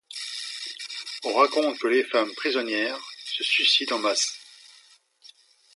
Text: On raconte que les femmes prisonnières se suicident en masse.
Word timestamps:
On 1.25 1.31
raconte 1.35 1.77
que 1.77 1.85
les 1.87 2.03
femmes 2.03 2.33
prisonnières 2.35 2.97
se 3.23 3.43
suicident 3.43 3.97
en 3.97 3.99
masse. 3.99 4.33